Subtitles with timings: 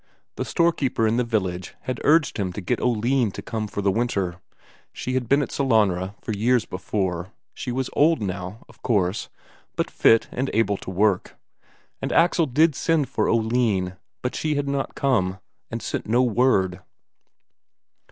[0.35, 3.91] The storekeeper in the village had urged him to get Oline to come for the
[3.91, 4.41] winter,
[4.91, 9.29] she had been at Sellanraa for years before; she was old now, of course,
[9.75, 11.35] but fit and able to work.
[12.01, 15.37] And Axel did send for Oline, but she had not come,
[15.69, 16.79] and sent no word.